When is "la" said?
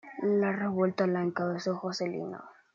0.23-0.51, 1.05-1.21